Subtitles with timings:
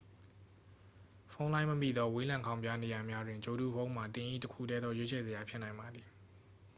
[1.31, 6.07] ဖုန်းလိုင်းမမိသော ဝေးလံခေါင်ဖျားနေရာများတွင် ဂြိုလ်တုဖုန်းမှာ သင်၏ တစ်ခုတည်းသော ရွေးချယ်စရာ ဖြစ်နိုင်ပါသည်